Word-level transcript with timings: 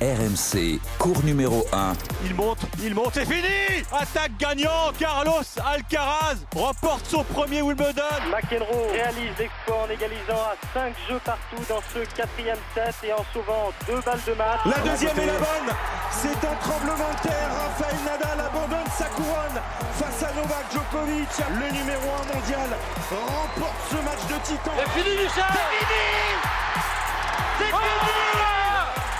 RMC, 0.00 0.80
cours 0.98 1.22
numéro 1.24 1.64
1. 1.72 1.92
Il 2.24 2.34
monte, 2.34 2.58
il 2.82 2.94
monte, 2.94 3.14
c'est 3.14 3.24
fini 3.24 3.82
Attaque 3.92 4.32
gagnant, 4.38 4.90
Carlos 4.98 5.42
Alcaraz 5.64 6.38
remporte 6.54 7.06
son 7.06 7.22
premier 7.22 7.62
Wimbledon. 7.62 8.02
McEnroe 8.30 8.90
réalise 8.92 9.30
l'exploit 9.38 9.86
en 9.86 9.90
égalisant 9.90 10.42
à 10.42 10.56
5 10.74 10.94
jeux 11.08 11.20
partout 11.24 11.62
dans 11.68 11.80
ce 11.94 12.00
quatrième 12.16 12.58
set 12.74 12.94
et 13.04 13.12
en 13.12 13.24
sauvant 13.32 13.70
deux 13.86 14.00
balles 14.00 14.18
de 14.26 14.34
match. 14.34 14.60
La 14.66 14.90
deuxième 14.90 15.18
est 15.18 15.26
la 15.26 15.38
bonne 15.38 15.70
C'est 16.10 16.46
un 16.46 16.54
tremblement 16.60 17.10
de 17.14 17.28
terre, 17.28 17.50
Rafael 17.54 17.96
Nadal 18.04 18.40
abandonne 18.46 18.90
sa 18.98 19.06
couronne 19.06 19.60
face 19.98 20.22
à 20.22 20.34
Novak 20.34 20.66
Djokovic, 20.72 21.30
le 21.48 21.78
numéro 21.78 22.06
1 22.30 22.34
mondial, 22.34 22.70
remporte 23.10 23.78
ce 23.90 23.96
match 24.02 24.22
de 24.28 24.46
titan. 24.46 24.72
C'est 24.78 25.00
fini 25.00 25.16
Michel 25.16 25.44
C'est 25.46 25.78
fini 25.78 26.02
C'est 27.58 27.64
fini 27.66 28.22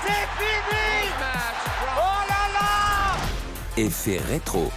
C'est 0.04 0.10
fini 0.10 1.10
Oh 1.96 2.28
là 2.28 2.60
là 2.60 3.82
Effet 3.82 4.18
rétro. 4.30 4.70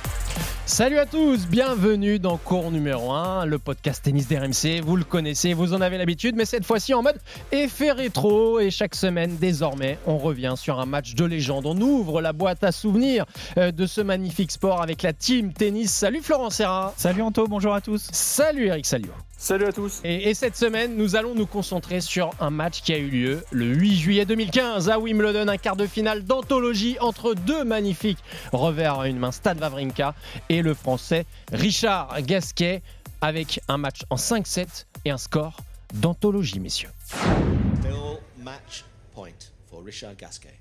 Salut 0.68 0.98
à 0.98 1.06
tous, 1.06 1.48
bienvenue 1.48 2.18
dans 2.18 2.38
cours 2.38 2.72
numéro 2.72 3.12
1, 3.12 3.46
le 3.46 3.60
podcast 3.60 4.04
tennis 4.04 4.28
d'RMC. 4.28 4.82
Vous 4.84 4.96
le 4.96 5.04
connaissez, 5.04 5.54
vous 5.54 5.74
en 5.74 5.82
avez 5.82 5.98
l'habitude, 5.98 6.36
mais 6.36 6.46
cette 6.46 6.66
fois-ci 6.66 6.94
en 6.94 7.04
mode 7.04 7.20
effet 7.52 7.92
rétro. 7.92 8.60
Et 8.60 8.72
chaque 8.72 8.96
semaine, 8.96 9.38
désormais, 9.38 10.00
on 10.08 10.18
revient 10.18 10.56
sur 10.58 10.80
un 10.80 10.86
match 10.86 11.14
de 11.14 11.26
légende. 11.26 11.66
On 11.66 11.80
ouvre 11.80 12.22
la 12.22 12.34
boîte 12.34 12.64
à 12.64 12.72
souvenirs 12.72 13.26
euh, 13.58 13.72
de 13.72 13.86
ce 13.86 14.02
magnifique 14.02 14.52
sport 14.52 14.82
avec 14.82 15.04
la 15.04 15.14
team 15.14 15.54
tennis. 15.54 15.92
Salut 15.92 16.22
Florent 16.22 16.50
Serra. 16.50 16.94
Salut 16.98 17.22
Anto, 17.22 17.48
bonjour 17.48 17.74
à 17.74 17.82
tous. 17.82 18.08
Salut 18.12 18.68
Eric 18.68 18.86
Salio. 18.86 19.12
Salut 19.38 19.66
à 19.66 19.74
tous 19.74 20.00
Et, 20.04 20.30
et 20.30 20.34
cette 20.34 20.56
semaine, 20.56 20.96
nous 20.96 21.16
allons 21.16 21.36
nous 21.36 21.46
concentrer 21.46 22.00
sur 22.02 22.32
un 22.40 22.50
match 22.50 22.82
qui 22.82 22.94
a 22.94 22.98
eu 22.98 23.10
lieu 23.10 23.44
le 23.52 23.66
8 23.66 23.96
juillet 23.96 24.26
2015 24.26 24.90
à 24.90 24.98
Wimbledon, 24.98 25.48
un 25.50 25.58
quart 25.58 25.76
de 25.76 25.86
finale 25.86 26.24
d'anthologie 26.24 26.98
entre 27.00 27.34
deux 27.34 27.64
magnifiques 27.64 28.18
revers 28.54 29.00
à 29.02 29.08
une 29.08 29.20
main, 29.20 29.32
Stade 29.32 29.60
Wawrinka 29.60 30.16
et 30.50 30.62
le 30.62 30.74
français 30.74 31.26
Richard 31.52 32.22
Gasquet, 32.22 32.82
avec 33.22 33.60
un 33.68 33.78
match 33.78 34.02
en 34.10 34.16
5-7 34.16 34.86
et 35.04 35.12
un 35.12 35.18
score 35.18 35.58
d'anthologie, 35.94 36.60
messieurs. 36.60 36.90
Still 37.08 38.20
match 38.42 38.86
point 39.14 39.52
for 39.70 39.84
Richard 39.84 40.16
Gasquet. 40.18 40.60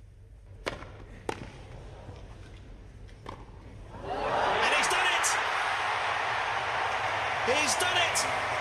And 4.05 4.75
he's 4.77 4.89
done 4.89 5.07
it! 5.07 5.27
He's 7.47 7.75
done 7.79 7.97
it! 7.97 8.54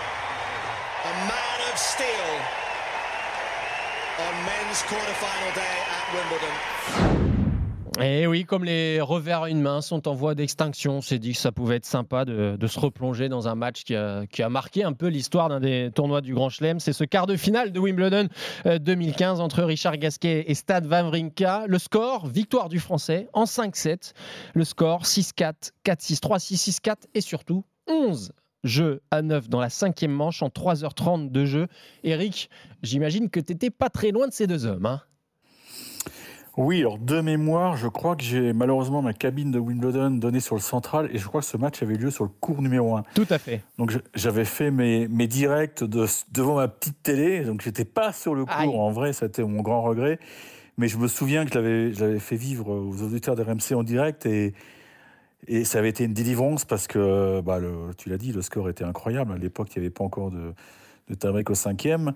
Et 8.00 8.22
Eh 8.22 8.26
oui, 8.26 8.44
comme 8.44 8.64
les 8.64 9.00
revers 9.00 9.42
à 9.42 9.50
une 9.50 9.60
main 9.60 9.80
sont 9.80 10.08
en 10.08 10.14
voie 10.14 10.34
d'extinction, 10.34 10.94
on 10.94 11.00
s'est 11.00 11.20
dit 11.20 11.32
que 11.32 11.38
ça 11.38 11.52
pouvait 11.52 11.76
être 11.76 11.86
sympa 11.86 12.24
de, 12.24 12.66
se 12.66 12.80
replonger 12.80 13.28
dans 13.28 13.46
un 13.46 13.54
match 13.54 13.84
qui 13.84 13.94
a, 13.94 14.26
qui 14.26 14.42
a 14.42 14.48
marqué 14.48 14.82
un 14.82 14.92
peu 14.92 15.06
l'histoire 15.06 15.48
d'un 15.48 15.60
des 15.60 15.90
tournois 15.94 16.20
du 16.20 16.34
Grand 16.34 16.48
Chelem. 16.48 16.80
C'est 16.80 16.92
ce 16.92 17.04
quart 17.04 17.26
de 17.26 17.36
finale 17.36 17.70
de 17.70 17.78
Wimbledon 17.78 18.28
euh, 18.66 18.78
2015 18.78 19.40
entre 19.40 19.62
Richard 19.62 19.98
Gasquet 19.98 20.44
et 20.48 20.54
Stade 20.54 20.86
Wawrinka. 20.86 21.66
Le 21.68 21.78
score, 21.78 22.26
victoire 22.26 22.68
du 22.68 22.80
Français 22.80 23.28
en 23.32 23.44
5-7. 23.44 24.12
Le 24.54 24.64
score 24.64 25.02
6-4, 25.02 25.70
4-6, 25.84 26.20
3-6, 26.20 26.80
6-4 26.80 26.94
et 27.14 27.20
surtout 27.20 27.64
11 27.86 28.32
jeux 28.64 29.00
à 29.10 29.22
9 29.22 29.48
dans 29.48 29.60
la 29.60 29.70
cinquième 29.70 30.10
manche 30.12 30.42
en 30.42 30.48
3h30 30.48 31.30
de 31.30 31.44
jeu. 31.44 31.66
Eric, 32.02 32.50
j'imagine 32.82 33.30
que 33.30 33.38
tu 33.40 33.52
n'étais 33.52 33.70
pas 33.70 33.90
très 33.90 34.10
loin 34.10 34.26
de 34.26 34.32
ces 34.32 34.46
deux 34.46 34.66
hommes. 34.66 34.86
hein 34.86 35.02
Oui, 36.56 36.80
alors 36.80 36.98
de 36.98 37.20
mémoire, 37.20 37.76
je 37.76 37.88
crois 37.88 38.14
que 38.14 38.22
j'ai 38.22 38.52
malheureusement 38.52 39.02
ma 39.02 39.12
cabine 39.12 39.50
de 39.50 39.58
Wimbledon 39.58 40.12
donnée 40.12 40.38
sur 40.40 40.54
le 40.54 40.60
central 40.60 41.08
et 41.12 41.18
je 41.18 41.26
crois 41.26 41.40
que 41.40 41.46
ce 41.46 41.56
match 41.56 41.82
avait 41.82 41.96
lieu 41.96 42.10
sur 42.10 42.24
le 42.24 42.30
cours 42.30 42.62
numéro 42.62 42.96
1. 42.96 43.02
Tout 43.14 43.26
à 43.30 43.38
fait. 43.38 43.62
Donc 43.78 43.92
j'avais 44.14 44.44
fait 44.44 44.70
mes, 44.70 45.08
mes 45.08 45.26
directs 45.26 45.82
de- 45.82 46.06
devant 46.32 46.54
ma 46.56 46.68
petite 46.68 47.02
télé, 47.02 47.40
donc 47.44 47.60
j'étais 47.62 47.84
pas 47.84 48.12
sur 48.12 48.34
le 48.36 48.44
cours. 48.44 48.54
Aïe. 48.56 48.68
En 48.72 48.90
vrai, 48.92 49.12
c'était 49.12 49.42
mon 49.42 49.62
grand 49.62 49.82
regret. 49.82 50.18
Mais 50.76 50.88
je 50.88 50.96
me 50.98 51.06
souviens 51.08 51.44
que 51.44 51.52
je 51.52 52.00
l'avais- 52.00 52.18
fait 52.18 52.36
vivre 52.36 52.68
aux 52.68 53.02
auditeurs 53.02 53.36
d'RMC 53.36 53.74
en 53.74 53.82
direct 53.84 54.24
et, 54.26 54.54
et 55.48 55.64
ça 55.64 55.78
avait 55.78 55.88
été 55.90 56.04
une 56.04 56.14
délivrance 56.14 56.64
parce 56.64 56.86
que, 56.86 57.40
bah, 57.40 57.58
le- 57.58 57.90
tu 57.96 58.08
l'as 58.08 58.18
dit, 58.18 58.32
le 58.32 58.42
score 58.42 58.68
était 58.68 58.84
incroyable. 58.84 59.32
À 59.32 59.38
l'époque, 59.38 59.68
il 59.74 59.80
n'y 59.80 59.86
avait 59.86 59.94
pas 59.94 60.04
encore 60.04 60.30
de, 60.30 60.52
de 61.08 61.50
au 61.50 61.54
cinquième. 61.54 62.12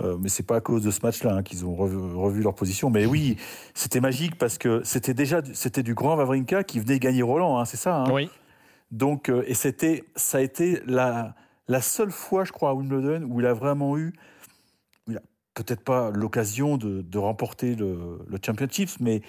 Euh, 0.00 0.16
mais 0.20 0.28
c'est 0.28 0.42
pas 0.42 0.56
à 0.56 0.60
cause 0.60 0.82
de 0.82 0.90
ce 0.90 1.00
match-là 1.02 1.34
hein, 1.36 1.42
qu'ils 1.44 1.64
ont 1.64 1.74
revu, 1.76 1.96
revu 1.96 2.42
leur 2.42 2.54
position. 2.56 2.90
Mais 2.90 3.06
oui, 3.06 3.36
c'était 3.74 4.00
magique 4.00 4.36
parce 4.38 4.58
que 4.58 4.82
c'était 4.82 5.14
déjà 5.14 5.40
du- 5.40 5.54
c'était 5.54 5.84
du 5.84 5.94
grand 5.94 6.16
Wawrinka 6.16 6.64
qui 6.64 6.80
venait 6.80 6.98
gagner 6.98 7.22
Roland, 7.22 7.58
hein, 7.60 7.64
c'est 7.64 7.76
ça. 7.76 7.98
hein? 8.02 8.12
Oui. 8.12 8.28
donc, 8.90 9.28
euh, 9.28 9.44
et 9.46 9.54
c'était, 9.54 10.02
ça 10.16 10.38
a 10.38 10.40
été 10.40 10.80
la, 10.86 11.36
la 11.68 11.80
seule 11.80 12.10
fois, 12.10 12.42
je 12.44 12.50
crois, 12.50 12.70
à 12.70 12.74
Wimbledon 12.74 13.22
où 13.30 13.38
il 13.40 13.46
a 13.46 13.52
vraiment 13.54 13.96
eu, 13.96 14.12
peut-être 15.54 15.82
pas 15.84 16.10
l'occasion 16.10 16.76
de, 16.76 17.02
de 17.02 17.18
remporter 17.18 17.76
le, 17.76 18.18
le 18.26 18.38
Championships, 18.44 18.98
mais 19.00 19.22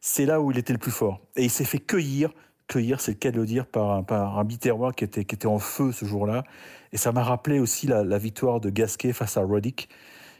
c'est 0.00 0.26
là 0.26 0.40
où 0.40 0.50
il 0.50 0.58
était 0.58 0.72
le 0.72 0.78
plus 0.80 0.90
fort. 0.90 1.20
Et 1.36 1.44
il 1.44 1.50
s'est 1.50 1.64
fait 1.64 1.78
cueillir, 1.78 2.32
cueillir, 2.68 3.00
c'est 3.00 3.12
le 3.12 3.16
cas 3.16 3.30
de 3.30 3.36
le 3.38 3.46
dire, 3.46 3.66
par 3.66 3.90
un, 3.90 4.02
par 4.02 4.44
Biterrois 4.44 4.92
qui 4.92 5.04
était, 5.04 5.24
qui 5.24 5.34
était 5.34 5.46
en 5.46 5.58
feu 5.58 5.90
ce 5.90 6.04
jour-là. 6.04 6.44
Et 6.92 6.96
ça 6.96 7.12
m'a 7.12 7.22
rappelé 7.22 7.58
aussi 7.58 7.86
la, 7.86 8.18
victoire 8.18 8.60
de 8.60 8.70
Gasquet 8.70 9.12
face 9.12 9.36
à 9.36 9.42
Roddick, 9.42 9.88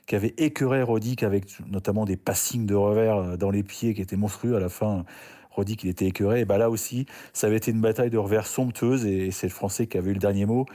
qui 0.07 0.15
avait 0.15 0.35
écœuré 0.39 0.83
Roddick 0.83 1.23
avec 1.23 1.59
notamment 1.67 2.05
des 2.05 2.17
passings 2.17 2.67
de 2.67 2.75
revers 2.75 3.17
euh, 3.17 3.37
dans 3.37 3.51
les 3.51 3.63
pieds 3.63 3.95
qui 3.95 4.03
étaient 4.03 4.17
monstrueux 4.17 4.57
à 4.57 4.61
la 4.61 4.69
fin. 4.69 5.05
Roddick, 5.51 5.83
il 5.83 5.91
était 5.91 6.07
écœuré. 6.07 6.41
Et 6.41 6.45
bah 6.45 6.59
là 6.59 6.71
aussi, 6.71 7.07
ça 7.33 7.49
avait 7.49 7.57
été 7.57 7.73
une 7.73 7.81
bataille 7.81 8.11
de 8.11 8.19
revers 8.19 8.47
somptueuse 8.47 9.05
et 9.05 9.31
c'est 9.31 9.49
le 9.49 9.53
Français 9.53 9.87
qui 9.87 9.99
avait 9.99 10.11
eu 10.11 10.15
le 10.15 10.21
dernier 10.21 10.47
mot. 10.47 10.67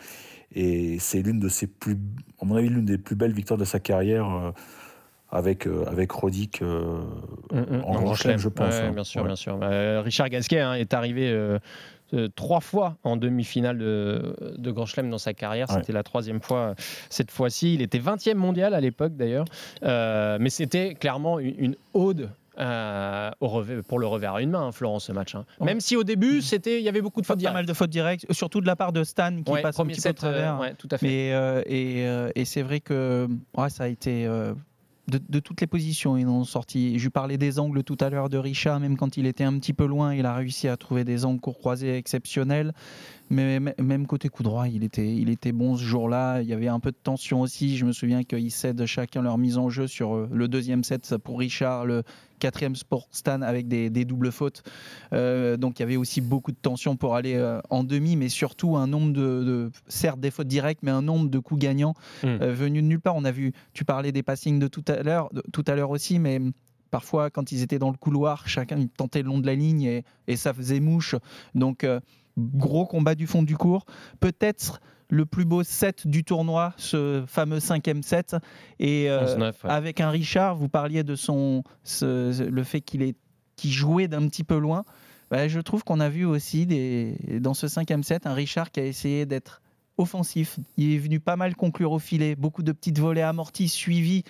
Et 0.56 1.00
c'est 1.00 1.22
l'une 1.22 1.40
de 1.40 1.50
ses 1.50 1.68
plus, 1.68 1.98
à 2.40 2.46
mon 2.46 2.56
avis, 2.56 2.70
l'une 2.70 2.86
des 2.86 2.98
plus 2.98 3.16
belles 3.16 3.34
victoires 3.34 3.58
de 3.58 3.66
sa 3.66 3.80
carrière 3.80 4.30
euh, 4.30 4.52
avec, 5.34 5.68
euh, 5.68 5.86
avec 5.88 6.12
Roddick 6.12 6.62
euh, 6.62 7.00
en 7.52 7.94
Grand 8.02 8.16
Chelem, 8.16 8.38
je 8.38 8.50
pense. 8.50 8.74
Ouais, 8.74 8.82
hein. 8.82 8.92
bien 8.92 9.04
sûr, 9.04 9.22
Ouais. 9.22 9.28
bien 9.28 9.36
sûr. 9.36 9.58
Bah, 9.58 10.02
Richard 10.02 10.30
Gasquet 10.30 10.60
hein, 10.60 10.74
est 10.76 10.94
arrivé 10.94 11.30
euh, 11.32 11.60
trois 12.36 12.60
fois 12.60 12.98
en 13.04 13.18
demi-finale 13.18 13.78
de, 13.78 14.36
de 14.58 14.72
Grand 14.72 14.86
Chelem 14.86 15.10
dans 15.10 15.18
sa 15.18 15.34
carrière. 15.34 15.68
Ouais. 15.70 15.76
C'était 15.78 15.94
la 15.94 16.04
troisième 16.04 16.42
fois 16.42 16.76
cette 17.10 17.32
fois-ci. 17.32 17.74
Il 17.74 17.82
était 17.82 18.00
20e 18.00 18.36
mondial 18.36 18.74
à 18.74 18.80
l'époque 18.82 19.16
d'ailleurs. 19.16 19.46
Euh, 19.84 20.38
mais 20.40 20.50
c'était 20.50 20.94
clairement 20.94 21.40
une, 21.40 21.56
une 21.58 21.76
ode. 21.94 22.30
euh, 22.60 23.32
au 23.40 23.48
revers- 23.48 23.82
pour 23.82 23.98
le 23.98 24.06
revers 24.06 24.36
à 24.36 24.42
une 24.44 24.52
main, 24.52 24.68
hein, 24.68 24.72
Florent, 24.72 25.00
ce 25.00 25.12
match. 25.12 25.34
hein. 25.34 25.44
Ouais. 25.60 25.66
Même 25.66 25.80
si 25.80 25.96
au 25.96 26.04
début, 26.04 26.44
c'était, 26.44 26.80
il 26.80 26.84
y 26.84 26.90
avait 26.90 27.02
beaucoup 27.02 27.20
de 27.20 27.26
fautes 27.26 27.42
pas 27.42 27.52
mal 27.52 27.66
de 27.66 27.74
fautes 27.74 27.90
directes, 27.90 28.32
surtout 28.32 28.62
de 28.62 28.68
la 28.68 28.76
part 28.76 28.92
de 28.94 29.04
Stan 29.04 29.42
qui 29.44 29.52
Ouais, 29.52 29.64
passe 29.64 29.76
un 29.76 29.78
premier 29.80 29.94
petit 29.94 30.02
peu 30.02 30.10
set, 30.10 30.24
euh, 30.24 30.32
travers. 30.34 30.60
ouais, 30.60 30.76
tout 30.76 30.88
à 30.92 31.00
fait. 31.00 31.08
Mais, 31.08 31.34
euh, 31.34 31.64
et 31.66 32.06
euh, 32.06 32.30
et 32.36 32.46
c'est 32.46 32.62
vrai 32.62 32.80
que 32.80 33.28
ouais, 33.58 33.70
ça 33.72 33.86
a 33.86 33.88
été 33.88 34.28
euh, 34.28 34.54
de, 35.08 35.40
toutes 35.40 35.62
les 35.62 35.68
positions. 35.68 36.18
Ils 36.18 36.28
en 36.28 36.38
ont 36.38 36.44
sorti. 36.44 36.98
Je 36.98 37.10
parlais 37.10 37.38
des 37.38 37.60
angles 37.60 37.84
tout 37.84 37.98
à 38.00 38.10
l'heure 38.10 38.30
de 38.30 38.38
Richard, 38.38 38.80
même 38.80 38.98
quand 38.98 39.18
il 39.18 39.26
était 39.26 39.44
un 39.44 39.58
petit 39.60 39.74
peu 39.74 39.86
loin, 39.86 40.14
il 40.14 40.26
a 40.26 40.34
réussi 40.34 40.68
à 40.68 40.78
trouver 40.78 41.04
des 41.04 41.26
angles 41.26 41.42
court 41.42 41.58
croisés 41.58 41.98
exceptionnels. 41.98 42.74
Mais 43.30 43.60
même 43.60 44.06
côté 44.06 44.30
coup 44.30 44.44
droit, 44.44 44.68
il 44.68 44.84
était, 44.84 45.16
il 45.16 45.30
était 45.30 45.54
bon 45.54 45.76
ce 45.76 45.84
jour-là. 45.84 46.42
Il 46.42 46.48
y 46.48 46.54
avait 46.54 46.68
un 46.68 46.80
peu 46.80 46.92
de 46.92 46.98
tension 47.02 47.42
aussi. 47.42 47.78
Je 47.78 47.86
me 47.86 47.92
souviens 47.92 48.24
qu'ils 48.24 48.52
cèdent 48.52 48.86
chacun 48.86 49.22
leur 49.24 49.38
mise 49.40 49.58
en 49.58 49.70
jeu 49.70 49.88
sur 49.88 50.14
euh, 50.16 50.30
le 50.32 50.48
deuxième 50.48 50.84
set 50.84 51.18
pour 51.18 51.40
Richard, 51.40 51.86
le 51.86 52.04
quatrième 52.38 52.74
pour 52.90 53.08
Stan 53.12 53.42
avec 53.42 53.68
des, 53.68 53.90
des 53.90 54.06
doubles 54.06 54.32
fautes. 54.32 54.62
Euh, 55.14 55.58
donc 55.58 55.80
il 55.80 55.82
y 55.82 55.84
avait 55.84 55.96
aussi 55.96 56.22
beaucoup 56.22 56.52
de 56.52 56.58
tension 56.62 56.96
pour 56.96 57.16
aller 57.16 57.34
euh, 57.36 57.60
en 57.72 57.84
demi, 57.84 58.16
mais 58.18 58.30
surtout 58.30 58.76
un 58.76 58.86
nombre 58.86 59.14
de, 59.14 59.44
de- 59.44 59.72
certes 59.88 60.20
des 60.20 60.30
fautes 60.30 60.48
directes, 60.50 60.82
mais 60.84 60.92
un 60.92 61.02
nombre 61.02 61.30
de 61.30 61.40
coups 61.40 61.60
gagnants 61.62 61.96
Mm. 62.24 62.28
euh, 62.28 62.54
venus 62.54 62.84
de 62.84 62.88
nulle 62.88 63.00
part. 63.02 63.16
On 63.16 63.24
a 63.26 63.32
vu, 63.32 63.54
tu 63.74 63.84
parlais 63.86 64.12
des 64.12 64.22
passings 64.24 64.60
de 64.60 64.68
tout 64.68 64.84
à 64.88 65.02
l'heure, 65.02 65.30
tout 65.52 65.64
à 65.68 65.76
l'heure 65.76 65.90
aussi, 65.90 66.20
mais 66.20 66.40
parfois 66.92 67.30
quand 67.32 67.52
ils 67.52 67.64
étaient 67.64 67.80
dans 67.80 67.90
le 67.90 67.98
couloir, 67.98 68.48
chacun 68.48 68.86
tentait 68.96 69.22
le 69.24 69.28
long 69.30 69.40
de 69.40 69.48
la 69.48 69.56
ligne 69.56 69.82
et, 69.84 70.04
et 70.28 70.36
ça 70.36 70.54
faisait 70.54 70.80
mouche. 70.82 71.16
Donc 71.56 71.84
gros 72.38 72.86
combat 72.86 73.16
du 73.16 73.28
fond 73.28 73.44
du 73.44 73.56
cours. 73.58 73.86
Peut-être 74.20 74.80
le 75.10 75.26
plus 75.26 75.46
beau 75.46 75.64
set 75.64 76.08
du 76.08 76.24
tournoi, 76.24 76.74
ce 76.78 77.24
fameux 77.28 77.60
cinquième 77.60 78.02
set. 78.04 78.36
Et 78.80 79.10
euh, 79.10 79.26
11-9, 79.38 79.40
ouais. 79.42 79.54
avec 79.70 80.02
un 80.02 80.10
Richard, 80.10 80.56
vous 80.56 80.70
parliez 80.70 81.04
de 81.04 81.16
son, 81.16 81.64
ce- 81.84 82.44
le 82.50 82.64
fait 82.64 82.82
qu'il 82.82 83.14
jouait 83.62 84.08
d'un 84.08 84.28
petit 84.28 84.44
peu 84.44 84.58
loin. 84.58 84.84
Bah, 85.30 85.48
je 85.48 85.60
trouve 85.60 85.84
qu'on 85.84 86.00
a 86.00 86.10
vu 86.10 86.26
aussi 86.26 86.66
des, 86.66 87.16
dans 87.40 87.54
ce 87.54 87.68
cinquième 87.68 88.04
set 88.04 88.26
un 88.28 88.34
Richard 88.34 88.72
qui 88.72 88.80
a 88.80 88.86
essayé 88.86 89.26
d'être 89.26 89.62
offensif. 89.98 90.60
Il 90.78 90.94
est 90.94 90.98
venu 90.98 91.20
pas 91.20 91.36
mal 91.36 91.56
conclure 91.56 91.92
au 91.92 92.00
filet, 92.00 92.36
beaucoup 92.36 92.64
de 92.64 92.72
petites 92.72 93.00
volées 93.00 93.22
amorties 93.22 93.70
suivies 93.70 94.24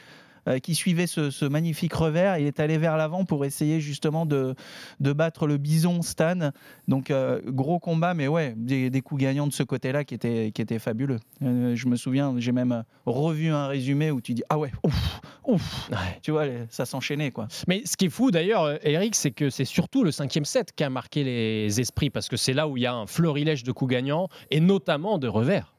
euh, 0.47 0.59
qui 0.59 0.75
suivait 0.75 1.07
ce, 1.07 1.45
magnifique 1.45 1.93
revers. 1.93 2.37
Il 2.37 2.47
est 2.47 2.59
allé 2.59 2.77
vers 2.77 2.97
l'avant 2.97 3.25
pour 3.25 3.45
essayer 3.45 3.79
justement 3.79 4.25
de, 4.25 4.55
de 4.99 5.13
battre 5.13 5.47
le 5.47 5.57
bison 5.57 6.01
Stan. 6.01 6.51
Donc 6.87 7.11
euh, 7.11 7.41
gros 7.45 7.79
combat, 7.79 8.13
mais 8.13 8.27
ouais, 8.27 8.53
des, 8.57 9.01
coups 9.01 9.21
gagnants 9.21 9.47
de 9.47 9.53
ce 9.53 9.63
côté-là 9.63 10.03
qui 10.03 10.15
étaient, 10.15 10.51
qui 10.53 10.61
étaient 10.61 10.79
fabuleux. 10.79 11.19
je 11.41 11.87
me 11.87 11.95
souviens, 11.95 12.35
j'ai 12.37 12.51
même 12.51 12.83
revu 13.05 13.49
un 13.49 13.67
résumé 13.67 14.11
où 14.11 14.21
tu 14.21 14.33
dis 14.33 14.43
ah 14.49 14.57
ouais, 14.57 14.71
ouf, 14.83 15.21
ouf, 15.45 15.89
tu 16.21 16.31
vois, 16.31 16.45
ça 16.69 16.85
s'enchaînait 16.85 17.31
quoi. 17.31 17.47
Mais 17.67 17.81
ce 17.85 17.97
qui 17.97 18.05
est 18.05 18.09
fou 18.09 18.31
d'ailleurs, 18.31 18.79
Eric, 18.85 19.15
c'est 19.15 19.31
que 19.31 19.49
c'est 19.49 19.65
surtout 19.65 20.03
le 20.03 20.11
cinquième 20.11 20.45
set 20.45 20.73
qui 20.75 20.83
a 20.83 20.89
marqué 20.89 21.23
les 21.23 21.79
esprits 21.79 22.09
parce 22.09 22.29
que 22.29 22.37
c'est 22.37 22.53
là 22.53 22.67
où 22.67 22.77
il 22.77 22.83
y 22.83 22.87
a 22.87 22.93
un 22.93 23.07
fleurilège 23.07 23.63
de 23.63 23.71
coups 23.71 23.91
gagnants 23.91 24.27
et 24.51 24.59
notamment 24.59 25.17
de 25.17 25.27
revers. 25.27 25.73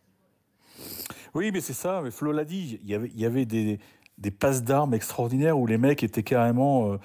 Oui, 1.35 1.51
mais 1.53 1.61
c'est 1.61 1.75
ça, 1.75 2.01
mais 2.03 2.13
Flo 2.13 2.31
l'a 2.31 2.45
dit, 2.45 2.79
il 2.83 2.89
y 2.89 2.95
avait, 2.95 3.11
il 3.13 3.21
y 3.21 3.27
avait 3.27 3.45
des, 3.45 3.81
des 4.19 4.31
passes 4.31 4.63
d'armes 4.63 4.95
extraordinaires 4.95 5.59
où 5.59 5.67
les 5.67 5.79
mecs 5.79 6.03
étaient 6.03 6.23
carrément 6.23 6.93
euh, 6.93 6.99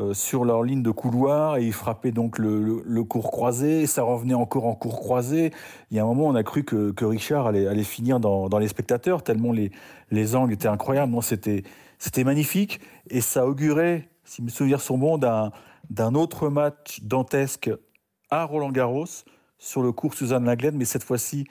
euh, 0.00 0.12
sur 0.12 0.44
leur 0.44 0.64
ligne 0.64 0.82
de 0.82 0.90
couloir 0.90 1.56
et 1.56 1.64
ils 1.64 1.72
frappaient 1.72 2.10
donc 2.10 2.38
le, 2.38 2.82
le, 2.84 3.04
cours 3.04 3.30
croisé, 3.30 3.82
et 3.82 3.86
ça 3.86 4.02
revenait 4.02 4.34
encore 4.34 4.66
en 4.66 4.74
cours 4.74 4.98
croisé. 4.98 5.52
Il 5.90 5.96
y 5.96 6.00
a 6.00 6.02
un 6.02 6.06
moment, 6.06 6.26
on 6.26 6.34
a 6.34 6.42
cru 6.42 6.64
que, 6.64 7.04
Richard 7.04 7.46
allait, 7.46 7.84
finir 7.84 8.18
dans, 8.18 8.58
les 8.58 8.66
spectateurs, 8.66 9.22
tellement 9.22 9.52
les, 9.52 9.70
les 10.10 10.34
angles 10.34 10.52
étaient 10.52 10.66
incroyables. 10.66 11.12
Non, 11.12 11.20
c'était, 11.20 11.62
magnifique 12.24 12.80
et 13.08 13.20
ça 13.20 13.46
augurait, 13.46 14.08
si 14.24 14.42
mes 14.42 14.50
souvenirs 14.50 14.80
sont 14.80 14.98
bons, 14.98 15.16
d'un, 15.16 16.14
autre 16.14 16.48
match 16.48 17.00
dantesque 17.02 17.70
à 18.30 18.44
Roland 18.44 18.72
Garros 18.72 19.06
sur 19.58 19.80
le 19.80 19.92
cours 19.92 20.14
Suzanne 20.14 20.44
Laglen, 20.44 20.76
mais 20.76 20.86
cette 20.86 21.04
fois-ci 21.04 21.46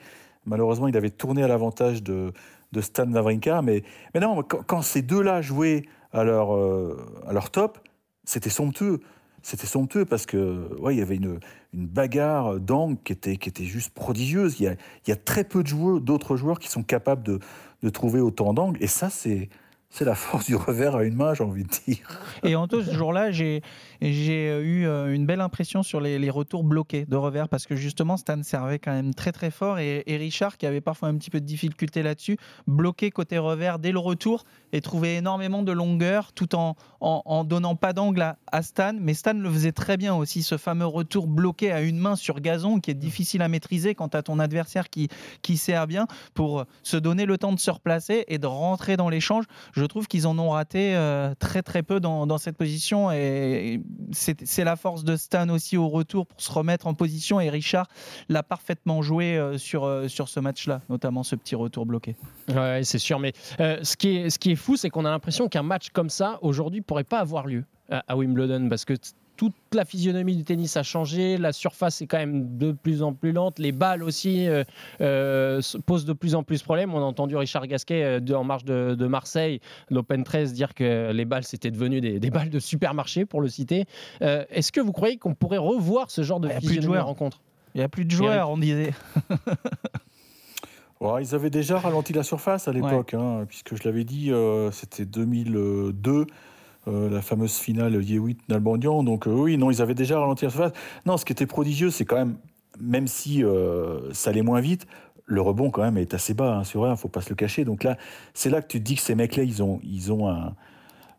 Malheureusement, 0.46 0.88
il 0.88 0.96
avait 0.96 1.10
tourné 1.10 1.42
à 1.42 1.48
l'avantage 1.48 2.02
de, 2.02 2.32
de 2.74 2.80
Stan 2.80 3.10
Wawrinka. 3.10 3.62
Mais, 3.62 3.82
mais 4.12 4.20
non, 4.20 4.42
quand, 4.42 4.82
ces 4.82 5.02
deux-là 5.02 5.40
jouaient 5.40 5.84
à 6.12 6.24
leur, 6.24 6.54
euh, 6.54 6.96
à 7.26 7.32
leur 7.32 7.50
top, 7.50 7.78
c'était 8.24 8.50
somptueux. 8.50 9.00
C'était 9.42 9.66
somptueux 9.66 10.04
parce 10.04 10.26
que 10.26 10.68
ouais, 10.80 10.94
il 10.94 10.98
y 10.98 11.02
avait 11.02 11.16
une, 11.16 11.38
une 11.74 11.86
bagarre 11.86 12.58
d'angle 12.60 12.96
qui 13.04 13.12
était, 13.12 13.36
qui 13.36 13.48
était 13.48 13.64
juste 13.64 13.90
prodigieuse. 13.90 14.58
Il 14.58 14.64
y 14.64 14.68
a, 14.68 14.72
il 14.72 15.10
y 15.10 15.12
a 15.12 15.16
très 15.16 15.44
peu 15.44 15.62
de 15.62 15.68
joueurs, 15.68 16.00
d'autres 16.00 16.36
joueurs 16.36 16.58
qui 16.58 16.68
sont 16.68 16.82
capables 16.82 17.22
de, 17.22 17.38
de 17.82 17.88
trouver 17.90 18.20
autant 18.20 18.54
d'angles. 18.54 18.82
Et 18.82 18.86
ça, 18.86 19.10
c'est, 19.10 19.48
c'est 19.94 20.04
la 20.04 20.16
force 20.16 20.46
du 20.46 20.56
revers 20.56 20.96
à 20.96 21.04
une 21.04 21.14
main, 21.14 21.34
j'ai 21.34 21.44
envie 21.44 21.62
de 21.62 21.68
dire. 21.86 22.20
Et 22.42 22.56
en 22.56 22.66
tout 22.66 22.82
ce 22.82 22.92
jour-là, 22.92 23.30
j'ai 23.30 23.62
eu 24.00 24.86
euh, 24.86 25.14
une 25.14 25.24
belle 25.24 25.40
impression 25.40 25.84
sur 25.84 26.00
les, 26.00 26.30
retours 26.30 26.64
bloqués 26.64 27.04
de 27.06 27.14
revers 27.14 27.48
parce 27.48 27.64
que 27.64 27.76
justement, 27.76 28.16
Stan 28.16 28.42
servait 28.42 28.80
quand 28.80 28.90
même 28.90 29.14
très 29.14 29.30
très 29.30 29.52
fort 29.52 29.78
et, 29.78 30.02
Richard, 30.08 30.56
qui 30.56 30.66
avait 30.66 30.80
parfois 30.80 31.10
un 31.10 31.16
petit 31.16 31.30
peu 31.30 31.40
de 31.40 31.46
difficulté 31.46 32.02
là-dessus, 32.02 32.38
bloqué 32.66 33.12
côté 33.12 33.38
revers 33.38 33.78
dès 33.78 33.92
le 33.92 34.00
retour 34.00 34.42
et 34.72 34.80
trouvait 34.80 35.14
énormément 35.14 35.62
de 35.62 35.70
longueur 35.70 36.32
tout 36.32 36.56
en, 36.56 36.74
en, 37.00 37.44
donnant 37.44 37.76
pas 37.76 37.92
d'angle 37.92 38.34
à, 38.50 38.62
Stan. 38.62 38.94
Mais 39.00 39.14
Stan 39.14 39.34
le 39.34 39.48
faisait 39.48 39.70
très 39.70 39.96
bien 39.96 40.12
aussi, 40.12 40.42
ce 40.42 40.56
fameux 40.56 40.86
retour 40.86 41.28
bloqué 41.28 41.70
à 41.70 41.82
une 41.82 41.98
main 41.98 42.16
sur 42.16 42.40
gazon 42.40 42.80
qui 42.80 42.90
est 42.90 42.94
difficile 42.94 43.42
à 43.42 43.48
maîtriser 43.48 43.94
quand 43.94 44.08
tu 44.08 44.16
as 44.16 44.24
ton 44.24 44.40
adversaire 44.40 44.90
qui, 44.90 45.08
qui 45.42 45.56
sert 45.56 45.86
bien 45.86 46.08
pour 46.34 46.64
se 46.82 46.96
donner 46.96 47.26
le 47.26 47.38
temps 47.38 47.52
de 47.52 47.60
se 47.60 47.70
replacer 47.70 48.24
et 48.26 48.38
de 48.38 48.48
rentrer 48.48 48.96
dans 48.96 49.08
l'échange. 49.08 49.44
Je 49.84 49.86
trouve 49.86 50.06
qu'ils 50.06 50.26
en 50.26 50.38
ont 50.38 50.48
raté 50.48 50.96
euh, 50.96 51.34
très 51.38 51.60
très 51.60 51.82
peu 51.82 52.00
dans, 52.00 52.38
cette 52.38 52.56
position 52.56 53.12
et 53.12 53.82
c'est 54.12 54.64
la 54.64 54.76
force 54.76 55.04
de 55.04 55.14
Stan 55.14 55.46
aussi 55.50 55.76
au 55.76 55.90
retour 55.90 56.26
pour 56.26 56.40
se 56.40 56.50
remettre 56.50 56.86
en 56.86 56.94
position 56.94 57.38
et 57.38 57.50
Richard 57.50 57.86
l'a 58.30 58.42
parfaitement 58.42 59.02
joué 59.02 59.36
euh, 59.36 59.58
sur, 59.58 59.84
euh, 59.84 60.08
sur 60.08 60.30
ce 60.30 60.40
match-là, 60.40 60.80
notamment 60.88 61.22
ce 61.22 61.36
petit 61.36 61.54
retour 61.54 61.84
bloqué. 61.84 62.16
Ouais, 62.48 62.80
c'est 62.82 62.98
sûr, 62.98 63.18
mais 63.18 63.34
ce, 63.58 63.94
qui 63.98 64.16
est, 64.16 64.30
ce 64.30 64.38
qui 64.38 64.52
est 64.52 64.56
fou, 64.56 64.78
c'est 64.78 64.88
qu'on 64.88 65.04
a 65.04 65.10
l'impression 65.10 65.48
qu'un 65.48 65.62
match 65.62 65.90
comme 65.90 66.08
ça, 66.08 66.38
aujourd'hui, 66.40 66.80
pourrait 66.80 67.04
pas 67.04 67.18
avoir 67.18 67.46
lieu 67.46 67.64
à 67.90 68.16
Wimbledon 68.16 68.70
parce 68.70 68.86
que 68.86 68.94
toute 69.36 69.54
la 69.72 69.84
physionomie 69.84 70.36
du 70.36 70.44
tennis 70.44 70.76
a 70.76 70.82
changé, 70.82 71.36
la 71.36 71.52
surface 71.52 72.00
est 72.02 72.06
quand 72.06 72.18
même 72.18 72.56
de 72.56 72.72
plus 72.72 73.02
en 73.02 73.12
plus 73.12 73.32
lente, 73.32 73.58
les 73.58 73.72
balles 73.72 74.02
aussi 74.02 74.46
euh, 74.46 74.64
euh, 75.00 75.60
posent 75.86 76.04
de 76.04 76.12
plus 76.12 76.34
en 76.34 76.42
plus 76.42 76.60
de 76.60 76.64
problèmes. 76.64 76.94
On 76.94 76.98
a 76.98 77.04
entendu 77.04 77.36
Richard 77.36 77.66
Gasquet 77.66 78.20
euh, 78.20 78.34
en 78.34 78.44
marche 78.44 78.64
de, 78.64 79.06
Marseille, 79.06 79.60
l'Open 79.90 80.24
13, 80.24 80.52
dire 80.52 80.74
que 80.74 81.12
les 81.12 81.24
balles 81.24 81.44
c'était 81.44 81.70
devenu 81.70 82.00
des, 82.00 82.30
balles 82.30 82.50
de 82.50 82.58
supermarché, 82.58 83.24
pour 83.26 83.40
le 83.40 83.48
citer. 83.48 83.84
Est-ce 84.20 84.72
que 84.72 84.80
vous 84.80 84.92
croyez 84.92 85.18
qu'on 85.18 85.34
pourrait 85.34 85.58
revoir 85.58 86.10
ce 86.10 86.22
genre 86.22 86.40
de 86.40 86.48
physionomie 86.48 86.98
rencontre? 86.98 87.40
Il 87.74 87.78
n'y 87.78 87.84
a 87.84 87.88
plus 87.88 88.04
de 88.04 88.10
joueurs, 88.10 88.50
on 88.50 88.58
disait. 88.58 88.92
ils 91.20 91.34
avaient 91.34 91.50
déjà 91.50 91.78
ralenti 91.78 92.12
la 92.12 92.22
surface 92.22 92.68
à 92.68 92.72
l'époque, 92.72 93.14
hein, 93.14 93.44
puisque 93.48 93.74
je 93.76 93.82
l'avais 93.84 94.04
dit, 94.04 94.32
c'était 94.72 95.04
2002. 95.04 96.26
Euh, 96.86 97.08
la 97.08 97.22
fameuse 97.22 97.54
finale 97.54 98.02
Yehuit 98.02 98.38
Nalbandian. 98.48 99.02
Donc 99.02 99.26
euh, 99.26 99.30
oui, 99.30 99.56
non, 99.56 99.70
ils 99.70 99.80
avaient 99.80 99.94
déjà 99.94 100.18
ralenti 100.18 100.44
la 100.44 100.50
surface. 100.50 100.72
Non, 101.06 101.16
ce 101.16 101.24
qui 101.24 101.32
était 101.32 101.46
prodigieux, 101.46 101.90
c'est 101.90 102.04
quand 102.04 102.16
même, 102.16 102.36
même 102.78 103.06
si 103.06 103.42
euh, 103.42 104.12
ça 104.12 104.30
allait 104.30 104.42
moins 104.42 104.60
vite, 104.60 104.86
le 105.24 105.40
rebond 105.40 105.70
quand 105.70 105.82
même 105.82 105.96
est 105.96 106.12
assez 106.12 106.34
bas 106.34 106.58
hein, 106.58 106.64
sur 106.64 106.84
un, 106.84 106.94
faut 106.96 107.08
pas 107.08 107.22
se 107.22 107.30
le 107.30 107.36
cacher. 107.36 107.64
Donc 107.64 107.84
là, 107.84 107.96
c'est 108.34 108.50
là 108.50 108.60
que 108.60 108.68
tu 108.68 108.78
te 108.80 108.84
dis 108.84 108.96
que 108.96 109.00
ces 109.00 109.14
mecs-là, 109.14 109.44
ils 109.44 109.62
ont, 109.62 109.80
ils 109.82 110.12
ont 110.12 110.30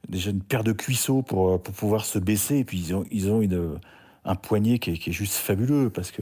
déjà 0.07 0.29
une 0.29 0.44
paire 0.44 0.63
de 0.63 0.71
cuisseaux 0.71 1.23
pour, 1.23 1.59
pour 1.59 1.73
pouvoir 1.73 2.06
se 2.06 2.19
baisser, 2.19 2.57
et 2.57 2.63
puis 2.63 2.77
ils 2.77 2.94
ont, 2.94 3.03
ils 3.09 3.31
ont 3.31 3.41
une, 3.41 3.79
un 4.23 4.35
poignet 4.35 4.77
qui 4.77 4.91
est, 4.91 4.97
qui 4.97 5.09
est 5.09 5.13
juste 5.13 5.33
fabuleux, 5.33 5.89
parce 5.89 6.11
que 6.11 6.21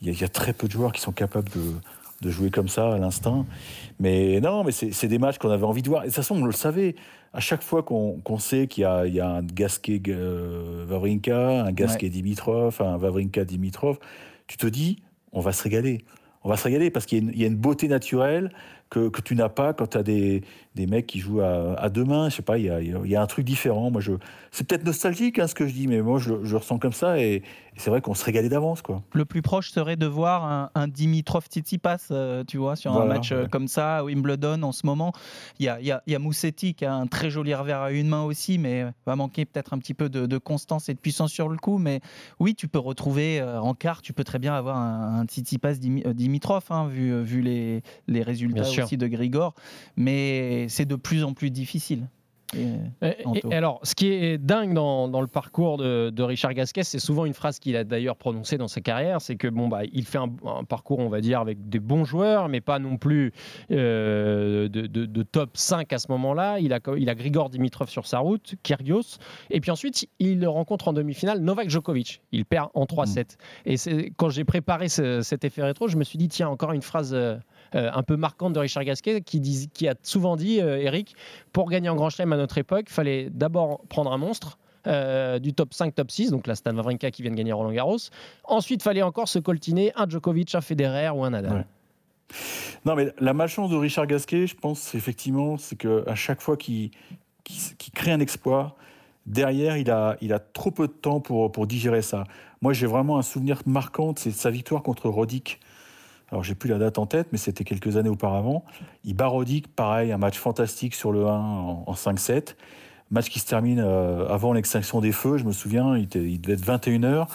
il 0.00 0.20
y, 0.20 0.24
a 0.24 0.28
très 0.28 0.52
peu 0.52 0.66
de 0.66 0.72
joueurs 0.72 0.92
qui 0.92 1.00
sont 1.00 1.12
capables 1.12 1.48
de, 1.50 1.60
de 2.22 2.30
jouer 2.30 2.50
comme 2.50 2.68
ça 2.68 2.94
à 2.94 2.98
l'instant. 2.98 3.44
Mais 4.00 4.40
non, 4.40 4.64
mais 4.64 4.72
c'est 4.72 5.08
des 5.08 5.18
matchs 5.18 5.38
qu'on 5.38 5.50
avait 5.50 5.64
envie 5.64 5.82
de 5.82 5.88
voir. 5.88 6.02
Et 6.02 6.06
de 6.06 6.10
toute 6.10 6.16
façon, 6.16 6.36
on 6.40 6.44
le 6.44 6.52
savait 6.52 6.94
à 7.34 7.40
chaque 7.40 7.62
fois 7.62 7.82
qu'on 7.82 8.38
sait 8.38 8.66
qu'il 8.66 8.82
y, 8.82 9.10
y, 9.10 9.20
a 9.20 9.28
un 9.28 9.42
Gasquet 9.42 10.00
euh, 10.08 10.84
Vavrinka, 10.86 11.64
un 11.64 11.72
Gasquet 11.72 12.08
Dimitrov, 12.08 12.80
un 12.80 12.96
Vavrinka 12.96 13.44
Dimitrov, 13.44 13.98
tu 14.46 14.56
te 14.56 14.66
dis, 14.66 15.02
on 15.32 15.40
va 15.40 15.52
se 15.52 15.62
régaler. 15.62 16.04
On 16.44 16.48
va 16.48 16.56
se 16.56 16.64
régaler 16.64 16.90
parce 16.90 17.06
qu'il 17.06 17.34
y, 17.34 17.40
y, 17.40 17.44
a 17.44 17.46
une 17.46 17.56
beauté 17.56 17.88
naturelle 17.88 18.50
que, 18.92 19.08
que 19.08 19.22
tu 19.22 19.34
n'as 19.34 19.48
pas 19.48 19.72
quand 19.72 19.86
tu 19.86 19.96
as 19.96 20.02
des, 20.02 20.42
des, 20.74 20.86
mecs 20.86 21.06
qui 21.06 21.18
jouent 21.18 21.40
à, 21.40 21.80
à, 21.80 21.88
deux 21.88 22.04
mains. 22.04 22.28
Je 22.28 22.36
sais 22.36 22.42
pas, 22.42 22.58
il 22.58 22.66
y 22.66 22.70
a, 22.70 22.82
y 22.82 23.16
a, 23.16 23.22
un 23.22 23.26
truc 23.26 23.46
différent. 23.46 23.90
Moi, 23.90 24.02
je, 24.02 24.12
c'est 24.50 24.66
peut-être 24.66 24.84
nostalgique 24.84 25.38
hein, 25.38 25.46
ce 25.46 25.54
que 25.54 25.66
je 25.66 25.72
dis, 25.72 25.86
mais 25.86 26.02
moi, 26.02 26.18
je, 26.18 26.44
je 26.44 26.56
ressens 26.56 26.78
comme 26.78 26.92
ça 26.92 27.18
et, 27.18 27.42
c'est 27.76 27.90
vrai 27.90 28.00
qu'on 28.00 28.14
se 28.14 28.24
régalait 28.24 28.48
d'avance. 28.48 28.82
Quoi. 28.82 29.02
Le 29.14 29.24
plus 29.24 29.42
proche 29.42 29.70
serait 29.70 29.96
de 29.96 30.06
voir 30.06 30.44
un, 30.44 30.70
un 30.74 30.88
Dimitrov 30.88 31.46
Tsitsipas, 31.46 32.08
euh, 32.10 32.44
tu 32.44 32.58
vois, 32.58 32.76
sur 32.76 32.92
un 32.92 33.06
match 33.06 33.32
euh, 33.32 33.46
comme 33.46 33.66
ça 33.66 33.98
à 33.98 34.04
Wimbledon 34.04 34.62
en 34.62 34.72
ce 34.72 34.84
moment. 34.84 35.12
Il 35.58 35.64
y 35.64 35.68
a, 35.68 35.80
y, 35.80 35.90
a, 35.90 36.02
y 36.06 36.14
a 36.14 36.18
Moussetti 36.18 36.74
qui 36.74 36.84
a 36.84 36.94
un 36.94 37.06
très 37.06 37.30
joli 37.30 37.54
revers 37.54 37.80
à 37.80 37.90
une 37.92 38.08
main 38.08 38.24
aussi, 38.24 38.58
mais 38.58 38.84
va 39.06 39.16
manquer 39.16 39.46
peut-être 39.46 39.72
un 39.72 39.78
petit 39.78 39.94
peu 39.94 40.08
de, 40.08 40.26
de, 40.26 40.38
constance 40.38 40.88
et 40.88 40.94
de 40.94 40.98
puissance 40.98 41.32
sur 41.32 41.48
le 41.48 41.56
coup. 41.56 41.78
Mais 41.78 42.00
oui, 42.40 42.54
tu 42.54 42.68
peux 42.68 42.78
retrouver 42.78 43.40
euh, 43.40 43.60
en 43.60 43.74
quart, 43.74 44.02
tu 44.02 44.12
peux 44.12 44.24
très 44.24 44.38
bien 44.38 44.54
avoir 44.54 44.76
un, 44.76 45.20
un 45.20 45.24
Tsitsipas 45.24 45.74
Dimitrov, 45.74 46.64
hein, 46.70 46.88
vu, 46.88 47.22
vu 47.22 47.40
les, 47.40 47.82
les 48.06 48.22
résultats 48.22 48.64
aussi 48.84 48.96
de 48.96 49.06
Grigor. 49.06 49.54
Mais 49.96 50.66
c'est 50.68 50.86
de 50.86 50.96
plus 50.96 51.24
en 51.24 51.34
plus 51.34 51.50
difficile. 51.50 52.08
Et, 52.56 53.54
alors, 53.54 53.80
ce 53.82 53.94
qui 53.94 54.08
est 54.08 54.38
dingue 54.38 54.74
dans, 54.74 55.20
le 55.20 55.26
parcours 55.26 55.78
de, 55.78 56.22
Richard 56.22 56.54
Gasquet, 56.54 56.82
c'est 56.82 56.98
souvent 56.98 57.24
une 57.24 57.34
phrase 57.34 57.58
qu'il 57.58 57.76
a 57.76 57.84
d'ailleurs 57.84 58.16
prononcée 58.16 58.58
dans 58.58 58.68
sa 58.68 58.80
carrière, 58.80 59.20
c'est 59.20 59.36
que 59.36 59.48
bon 59.48 59.68
bah 59.68 59.80
il 59.92 60.04
fait 60.04 60.18
un, 60.18 60.64
parcours, 60.64 61.00
on 61.00 61.08
va 61.08 61.20
dire, 61.20 61.40
avec 61.40 61.68
des 61.68 61.80
bons 61.80 62.04
joueurs, 62.04 62.48
mais 62.48 62.60
pas 62.60 62.78
non 62.78 62.96
plus 62.96 63.32
euh, 63.70 64.68
de, 64.68 65.22
top 65.22 65.56
5 65.56 65.92
à 65.92 65.98
ce 65.98 66.10
moment-là. 66.10 66.58
Il 66.58 66.72
a, 66.72 66.80
il 66.96 67.08
a 67.08 67.14
Grigor 67.14 67.50
Dimitrov 67.50 67.88
sur 67.88 68.06
sa 68.06 68.18
route, 68.18 68.54
Kyrgios, 68.62 69.18
et 69.50 69.60
puis 69.60 69.70
ensuite 69.70 70.08
il 70.18 70.46
rencontre 70.46 70.88
en 70.88 70.92
demi-finale 70.92 71.40
Novak 71.40 71.70
Djokovic. 71.70 72.22
Il 72.32 72.44
perd 72.44 72.68
en 72.74 72.84
3-7. 72.84 73.36
Mmh. 73.66 73.70
Et 73.70 74.12
quand 74.16 74.28
j'ai 74.28 74.44
préparé 74.44 74.88
cet 74.88 75.44
effet 75.44 75.62
rétro, 75.62 75.88
je 75.88 75.96
me 75.96 76.04
suis 76.04 76.18
dit 76.18 76.28
tiens 76.28 76.48
encore 76.48 76.72
une 76.72 76.82
phrase 76.82 77.14
euh, 77.14 77.36
euh, 77.74 77.90
un 77.92 78.02
peu 78.02 78.16
marquante 78.16 78.52
de 78.52 78.58
Richard 78.58 78.84
Gasquet 78.84 79.22
qui, 79.22 79.40
dit, 79.40 79.70
qui 79.72 79.88
a 79.88 79.94
souvent 80.02 80.36
dit, 80.36 80.60
euh, 80.60 80.78
Eric, 80.78 81.14
pour 81.52 81.70
gagner 81.70 81.88
en 81.88 81.96
Grand 81.96 82.10
Chelem 82.10 82.32
à 82.32 82.36
notre 82.42 82.58
époque, 82.58 82.86
il 82.88 82.92
fallait 82.92 83.30
d'abord 83.30 83.80
prendre 83.88 84.12
un 84.12 84.18
monstre. 84.18 84.58
Euh, 84.88 85.38
du 85.38 85.54
top 85.54 85.74
5, 85.74 85.94
top 85.94 86.10
6, 86.10 86.32
donc 86.32 86.48
la 86.48 86.56
Stan 86.56 86.74
Wawrinka 86.74 87.12
qui 87.12 87.22
vient 87.22 87.30
de 87.30 87.36
gagner 87.36 87.52
Roland 87.52 87.70
Garros. 87.70 87.98
Ensuite, 88.42 88.82
fallait 88.82 89.02
encore 89.02 89.28
se 89.28 89.38
coltiner 89.38 89.92
un 89.94 90.08
Djokovic, 90.08 90.56
un 90.56 90.60
Federer 90.60 91.10
ou 91.10 91.22
un 91.22 91.30
Nadal. 91.30 91.66
Non, 92.84 92.96
mais 92.96 93.12
la 93.20 93.32
malchance 93.32 93.70
de 93.70 93.76
Richard 93.76 94.08
Gasquet, 94.08 94.48
je 94.48 94.56
pense 94.56 94.96
effectivement, 94.96 95.56
c'est 95.56 95.76
qu'à 95.76 96.16
chaque 96.16 96.40
fois 96.40 96.56
qu'il 96.56 96.90
crée 97.94 98.10
un 98.10 98.18
exploit, 98.18 98.74
derrière, 99.24 99.76
il 99.76 99.88
a, 99.88 100.16
il 100.20 100.32
a 100.32 100.40
trop 100.40 100.72
peu 100.72 100.88
de 100.88 100.92
temps 100.92 101.20
pour, 101.20 101.52
pour 101.52 101.68
digérer 101.68 102.02
ça. 102.02 102.24
Moi, 102.60 102.72
j'ai 102.72 102.86
vraiment 102.86 103.18
un 103.18 103.22
souvenir 103.22 103.62
marquant, 103.66 104.14
c'est 104.16 104.32
sa 104.32 104.50
victoire 104.50 104.82
contre 104.82 105.08
Roddick 105.08 105.60
alors 106.32 106.42
j'ai 106.42 106.54
plus 106.54 106.70
la 106.70 106.78
date 106.78 106.98
en 106.98 107.04
tête, 107.04 107.28
mais 107.30 107.38
c'était 107.38 107.62
quelques 107.62 107.98
années 107.98 108.08
auparavant. 108.08 108.64
Il 109.04 109.14
barodique, 109.14 109.68
pareil, 109.68 110.12
un 110.12 110.16
match 110.16 110.38
fantastique 110.38 110.94
sur 110.94 111.12
le 111.12 111.26
1 111.26 111.30
en, 111.30 111.92
5-7. 111.92 112.56
Match 113.10 113.28
qui 113.28 113.38
se 113.38 113.46
termine 113.46 113.80
euh, 113.80 114.26
avant 114.28 114.54
l'extinction 114.54 115.02
des 115.02 115.12
feux, 115.12 115.36
je 115.36 115.44
me 115.44 115.52
souviens, 115.52 115.94
il, 115.94 116.08
devait 116.08 116.54
être 116.54 116.64
21h. 116.64 117.26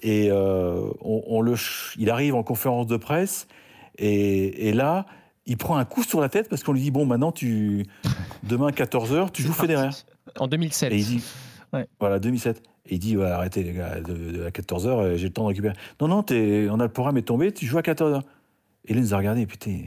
Et 0.00 0.30
euh, 0.30 0.80
on, 1.02 1.42
le, 1.42 1.56
il 1.98 2.08
arrive 2.08 2.34
en 2.34 2.42
conférence 2.42 2.86
de 2.86 2.96
presse, 2.96 3.48
et, 3.98 4.72
là, 4.72 5.04
il 5.44 5.58
prend 5.58 5.76
un 5.76 5.84
coup 5.84 6.02
sur 6.02 6.20
la 6.20 6.30
tête 6.30 6.48
parce 6.48 6.62
qu'on 6.62 6.72
lui 6.72 6.80
dit 6.80 6.90
bon 6.90 7.04
maintenant 7.04 7.32
tu 7.32 7.86
demain 8.44 8.68
14h 8.68 9.30
tu 9.32 9.42
joues 9.42 9.52
Federer. 9.52 9.88
En 10.38 10.46
2007. 10.46 10.92
Et 10.92 10.96
il 10.96 11.04
dit 11.04 11.24
Ouais. 11.72 11.86
voilà 11.98 12.18
2007. 12.18 12.62
Et 12.86 12.94
il 12.94 12.98
dit 12.98 13.16
ouais, 13.16 13.26
arrêtez 13.26 13.62
les 13.62 13.72
gars 13.72 14.00
de, 14.00 14.12
de- 14.12 14.44
à 14.44 14.50
14h 14.50 15.16
j'ai 15.16 15.26
le 15.26 15.32
temps 15.32 15.42
de 15.44 15.48
récupérer. 15.48 15.74
Non 16.00 16.08
non 16.08 16.24
on 16.28 16.80
a 16.80 16.84
le 16.84 16.88
programme 16.88 17.16
est 17.16 17.22
tombé 17.22 17.50
tu 17.52 17.66
joues 17.66 17.78
à 17.78 17.82
14h. 17.82 18.22
Il 18.84 18.98
nous 18.98 19.14
a 19.14 19.18
regardé 19.18 19.46
putain 19.46 19.78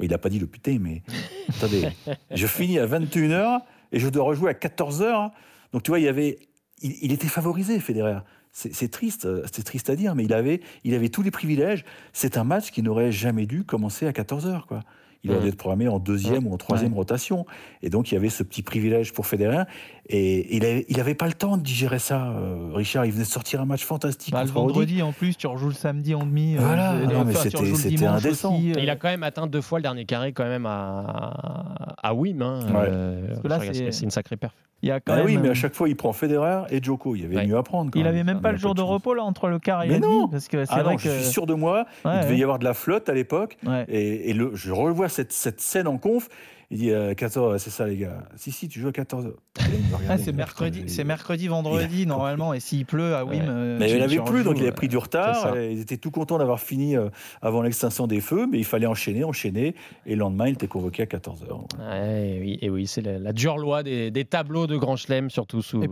il 0.00 0.14
a 0.14 0.18
pas 0.18 0.28
dit 0.30 0.38
le 0.38 0.46
putain 0.46 0.78
mais 0.80 1.02
attendez 1.48 1.88
je 2.30 2.46
finis 2.46 2.78
à 2.78 2.86
21h 2.86 3.60
et 3.92 3.98
je 3.98 4.08
dois 4.08 4.24
rejouer 4.24 4.50
à 4.50 4.54
14h. 4.54 5.30
Donc 5.72 5.82
tu 5.82 5.90
vois 5.90 5.98
il 5.98 6.04
y 6.04 6.08
avait 6.08 6.38
il, 6.82 6.96
il 7.02 7.12
était 7.12 7.28
favorisé 7.28 7.78
Federer. 7.80 8.20
C'est 8.52 8.74
c'est 8.74 8.88
triste, 8.88 9.26
euh, 9.26 9.44
c'est 9.52 9.62
triste 9.62 9.90
à 9.90 9.96
dire, 9.96 10.14
mais 10.14 10.24
il 10.24 10.32
avait, 10.32 10.60
il 10.82 10.94
avait 10.94 11.08
tous 11.08 11.22
les 11.22 11.30
privilèges. 11.30 11.84
C'est 12.12 12.36
un 12.36 12.44
match 12.44 12.70
qui 12.72 12.82
n'aurait 12.82 13.12
jamais 13.12 13.46
dû 13.46 13.64
commencer 13.64 14.06
à 14.06 14.10
14h. 14.12 14.66
Quoi. 14.66 14.80
Il 15.22 15.30
aurait 15.30 15.40
Mhm. 15.40 15.44
dû 15.44 15.48
être 15.50 15.56
programmé 15.58 15.86
en 15.88 15.98
deuxième 15.98 16.46
ou 16.46 16.54
en 16.54 16.56
troisième 16.56 16.94
rotation. 16.94 17.44
Et 17.82 17.90
donc, 17.90 18.10
il 18.10 18.14
y 18.14 18.16
avait 18.16 18.30
ce 18.30 18.42
petit 18.42 18.62
privilège 18.62 19.12
pour 19.12 19.26
Federer. 19.26 19.64
Et 20.08 20.56
il 20.56 20.62
n'avait 20.62 20.86
il 20.88 20.98
avait 20.98 21.14
pas 21.14 21.26
le 21.26 21.34
temps 21.34 21.56
de 21.58 21.62
digérer 21.62 21.98
ça, 21.98 22.30
euh, 22.30 22.70
Richard. 22.72 23.04
Il 23.04 23.12
venait 23.12 23.24
de 23.24 23.28
sortir 23.28 23.60
un 23.60 23.64
match 23.66 23.84
fantastique. 23.84 24.32
Bah, 24.32 24.42
le 24.44 24.50
vendredi 24.50 25.02
en 25.02 25.12
plus, 25.12 25.36
tu 25.36 25.46
rejoues 25.46 25.68
le 25.68 25.74
samedi 25.74 26.14
en 26.14 26.24
demi. 26.24 26.56
euh, 26.56 26.60
Voilà. 26.60 26.90
Ah 26.90 26.94
non, 27.12 27.24
mais 27.24 27.34
c'était- 27.34 27.58
indécent. 28.06 28.54
aussi, 28.56 28.72
euh, 28.72 28.80
Il 28.80 28.88
a 28.90 28.96
quand 28.96 29.08
même 29.08 29.22
atteint 29.22 29.46
deux 29.46 29.60
fois 29.60 29.78
le 29.78 29.82
dernier 29.82 30.04
carré 30.06 30.32
quand 30.32 30.44
même 30.44 30.66
à, 30.66 31.94
à 32.02 32.14
Wim. 32.14 32.40
Hein. 32.42 32.60
Ouais. 32.72 32.86
Euh, 32.88 33.26
Parce 33.28 33.40
que 33.40 33.48
là, 33.48 33.90
c'est 33.92 34.04
une 34.04 34.10
sacrée 34.10 34.36
perf. 34.36 34.54
Il 34.82 34.88
y 34.88 34.92
a 34.92 34.98
quand 35.00 35.12
Ah 35.12 35.16
même, 35.16 35.26
oui, 35.26 35.36
mais 35.36 35.48
euh, 35.48 35.52
à 35.52 35.54
chaque 35.54 35.74
fois, 35.74 35.88
il 35.88 35.96
prend 35.96 36.12
Federer 36.12 36.62
et 36.70 36.82
Djoko. 36.82 37.14
Il 37.14 37.22
y 37.22 37.24
avait 37.26 37.36
Ouais. 37.36 37.46
mieux 37.46 37.56
à 37.56 37.62
prendre. 37.62 37.90
quand 37.90 38.00
il 38.00 38.06
avait 38.06 38.22
Enfin, 38.22 38.32
même 38.32 38.40
pas 38.40 38.48
il 38.48 38.52
y 38.52 38.54
le 38.54 38.58
jour 38.60 38.74
de 38.74 38.80
repos 38.82 39.12
là 39.14 39.22
entre 39.22 39.48
le 39.48 39.58
quart 39.58 39.82
et 39.82 39.88
Mais 39.88 39.94
la 39.94 40.00
non. 40.00 40.18
demi, 40.20 40.30
parce 40.30 40.48
que 40.48 40.64
c'est 40.64 40.72
Ah 40.74 40.82
vrai 40.82 40.92
non, 40.92 40.96
que 40.96 41.02
je 41.02 41.10
suis 41.10 41.24
sûr 41.30 41.46
de 41.46 41.54
moi. 41.54 41.84
Ouais, 42.04 42.12
il 42.16 42.20
devait 42.22 42.36
y 42.38 42.42
avoir 42.42 42.58
de 42.58 42.64
la 42.64 42.72
flotte 42.74 43.08
à 43.08 43.12
l'époque. 43.14 43.58
Et, 43.88 44.30
et 44.30 44.32
le, 44.32 44.54
je 44.54 44.72
revois 44.72 45.08
cette, 45.08 45.32
cette 45.32 45.60
scène 45.60 45.86
en 45.86 45.98
conf. 45.98 46.28
Il 46.72 46.78
dit 46.78 46.90
euh, 46.92 47.14
14, 47.14 47.60
c'est 47.60 47.70
ça 47.70 47.84
les 47.86 47.96
gars. 47.96 48.22
Si, 48.36 48.52
si, 48.52 48.68
tu 48.68 48.78
joues 48.80 48.88
à 48.88 48.92
14. 48.92 49.26
Et 49.26 49.28
là, 49.28 49.66
il 49.72 49.90
me 49.90 49.96
regarde, 49.96 50.04
Ah, 50.08 50.18
c'est 50.18 50.30
mercredi, 50.32 50.84
c'est 50.86 51.02
mercredi, 51.02 51.48
vendredi 51.48 52.06
normalement, 52.06 52.54
et 52.54 52.60
s'il 52.60 52.86
pleut 52.86 53.16
à 53.16 53.24
Wim, 53.24 53.40
Ouais. 53.40 53.44
euh, 53.48 53.76
Mais 53.80 53.88
tu- 53.88 53.94
il 53.94 53.98
n'avait 53.98 54.20
plus, 54.20 54.44
donc 54.44 54.56
il 54.60 54.66
a 54.68 54.72
pris 54.72 54.86
du 54.86 54.96
retard. 54.96 55.56
Ils 55.58 55.80
étaient 55.80 55.96
tout 55.96 56.12
contents 56.12 56.38
d'avoir 56.38 56.60
fini 56.60 56.96
euh, 56.96 57.08
avant 57.42 57.62
l'extinction 57.62 58.06
des 58.06 58.20
feux, 58.20 58.46
mais 58.46 58.58
il 58.58 58.64
fallait 58.64 58.86
enchaîner, 58.86 59.24
enchaîner. 59.24 59.74
Et 60.06 60.10
le 60.14 60.20
lendemain, 60.20 60.46
il 60.46 60.52
était 60.52 60.68
convoqué 60.68 61.02
à 61.02 61.06
14h. 61.06 61.48
Ouais, 61.80 62.38
oui, 62.40 62.58
et 62.62 62.70
oui, 62.70 62.86
c'est 62.86 63.02
la, 63.02 63.18
la 63.18 63.32
dure 63.32 63.58
loi 63.58 63.82
des, 63.82 64.12
des 64.12 64.24
tableaux 64.24 64.68
de 64.68 64.76
Grand 64.76 64.94
Chelem, 64.94 65.28
surtout 65.28 65.62
sous 65.62 65.82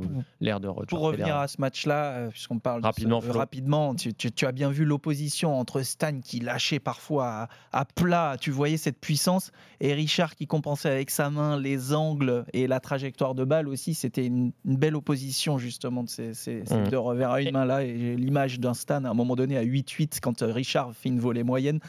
l'ère 0.41 0.61
de 0.61 0.69
Roger. 0.69 0.87
Pour 0.87 1.01
revenir 1.01 1.37
à 1.39 1.49
ce 1.49 1.61
match-là, 1.61 2.05
euh, 2.13 2.29
puisqu'on 2.29 2.61
parle 2.61 2.83
de 2.83 2.87
Rapidement, 2.87 3.21
ce- 3.21 3.31
rapidement 3.33 3.95
tu, 3.97 4.15
tu- 4.15 4.31
tu 4.31 4.47
as 4.47 4.53
bien 4.53 4.71
vu 4.71 4.85
l'opposition 4.85 5.59
entre 5.59 5.83
Stan 5.83 6.21
qui 6.23 6.39
lâchait 6.39 6.79
parfois 6.79 7.49
à, 7.73 7.81
à 7.81 7.85
plat, 7.85 8.37
tu 8.41 8.53
voyais 8.53 8.77
cette 8.77 9.01
puissance, 9.01 9.51
et 9.81 9.93
Richard 9.93 10.37
qui 10.37 10.47
avec 10.87 11.11
sa 11.11 11.31
main 11.31 11.59
les 11.59 11.93
angles 11.95 12.45
et 12.53 12.67
la 12.67 12.81
trajectoire 12.81 13.35
de 13.35 13.45
balle 13.45 13.69
aussi. 13.69 13.95
C'était 13.95 14.27
une, 14.27 14.53
une 14.65 14.77
belle 14.77 14.97
opposition 14.97 15.59
justement 15.59 16.03
de 16.05 16.09
ces, 16.09 16.35
ces- 16.35 16.65
ces 16.67 16.75
Mm. 16.77 16.89
deux 16.89 16.99
revers 16.99 17.31
à 17.31 17.41
une 17.43 17.53
main 17.53 17.65
là. 17.65 17.85
Et 17.85 17.99
j'ai 17.99 18.17
l'image 18.17 18.61
d'un 18.61 18.75
Stan 18.75 19.05
à 19.05 19.09
un 19.11 19.15
moment 19.15 19.37
donné 19.37 19.57
à 19.57 19.63
8-8 19.65 20.19
quand 20.21 20.43
euh, 20.43 20.53
Richard 20.53 20.93
fait 20.95 21.09
une 21.09 21.21
volée 21.21 21.43
moyenne. 21.43 21.81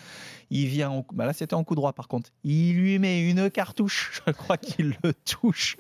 Il 0.52 0.66
vient, 0.68 0.90
en, 0.90 1.06
bah 1.14 1.26
là 1.26 1.34
c'était 1.34 1.54
en 1.54 1.64
coup 1.64 1.76
droit 1.76 1.94
par 1.94 2.08
contre. 2.08 2.32
Il 2.44 2.76
lui 2.76 2.98
met 3.00 3.30
une 3.30 3.50
cartouche, 3.52 4.22
je 4.28 4.32
crois 4.32 4.58
qu'il 4.58 4.96
le 5.04 5.14
touche. 5.14 5.78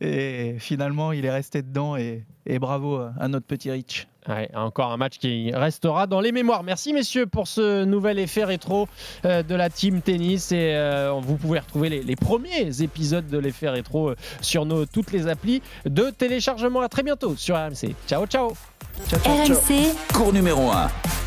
Et 0.00 0.56
finalement, 0.58 1.12
il 1.12 1.24
est 1.24 1.30
resté 1.30 1.62
dedans. 1.62 1.96
Et, 1.96 2.24
et 2.52 2.58
bravo 2.58 3.00
à 3.18 3.28
notre 3.28 3.46
petit 3.46 3.70
Rich. 3.70 4.06
Ouais, 4.28 4.48
encore 4.54 4.92
un 4.92 4.96
match 4.96 5.18
qui 5.18 5.50
restera 5.52 6.06
dans 6.06 6.20
les 6.20 6.30
mémoires. 6.30 6.62
Merci 6.62 6.92
messieurs 6.92 7.26
pour 7.26 7.48
ce 7.48 7.84
nouvel 7.84 8.20
effet 8.20 8.44
rétro 8.44 8.86
euh, 9.24 9.42
de 9.42 9.54
la 9.56 9.68
team 9.68 10.00
tennis 10.00 10.52
et 10.52 10.74
euh, 10.74 11.12
vous 11.20 11.36
pouvez 11.36 11.58
retrouver 11.58 11.88
les, 11.88 12.02
les 12.02 12.14
premiers 12.14 12.82
épisodes 12.82 13.26
de 13.26 13.38
l'effet 13.38 13.68
rétro 13.68 14.10
euh, 14.10 14.16
sur 14.40 14.64
nos 14.64 14.86
toutes 14.86 15.10
les 15.10 15.26
applis 15.26 15.60
de 15.86 16.10
téléchargement. 16.10 16.82
À 16.82 16.88
très 16.88 17.02
bientôt 17.02 17.34
sur 17.36 17.56
RMC. 17.56 17.96
Ciao 18.06 18.26
ciao. 18.26 18.52
Ciao, 19.08 19.20
ciao, 19.20 19.44
ciao. 19.44 19.56
RMC, 19.56 19.96
cours 20.12 20.32
numéro 20.32 20.70
1. 20.70 21.21